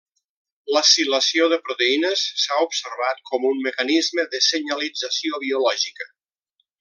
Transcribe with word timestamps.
L'acilació 0.75 1.49
de 1.51 1.59
proteïnes 1.67 2.23
s'ha 2.45 2.57
observat 2.69 3.21
com 3.33 3.47
un 3.53 3.63
mecanisme 3.69 4.29
de 4.35 4.41
senyalització 4.49 5.41
biològica. 5.49 6.09